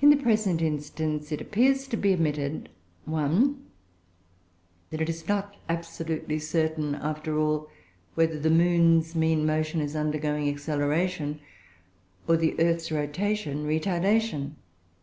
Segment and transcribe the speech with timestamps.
[0.00, 2.70] In the present instance it appears to be admitted:
[3.04, 3.62] 1.
[4.88, 7.68] That it is not absolutely certain, after all,
[8.14, 11.40] whether the moon's mean motion is undergoing acceleration,
[12.26, 14.52] or the earth's rotation retardation.